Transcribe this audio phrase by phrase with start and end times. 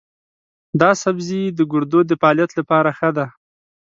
[0.81, 3.27] دا سبزی د ګردو د فعالیت لپاره ښه دی.